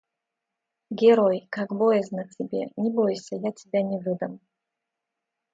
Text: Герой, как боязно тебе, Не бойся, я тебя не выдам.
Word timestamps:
Герой, 0.89 1.45
как 1.51 1.69
боязно 1.75 2.27
тебе, 2.27 2.71
Не 2.75 2.89
бойся, 2.89 3.35
я 3.35 3.51
тебя 3.51 3.83
не 3.83 3.99
выдам. 3.99 4.39